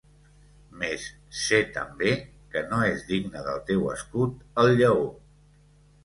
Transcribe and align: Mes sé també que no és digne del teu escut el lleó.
Mes 0.83 1.03
sé 1.41 1.57
també 1.75 2.13
que 2.55 2.63
no 2.71 2.79
és 2.93 3.03
digne 3.09 3.43
del 3.49 3.59
teu 3.67 3.83
escut 3.91 4.41
el 4.63 4.73
lleó. 4.81 5.05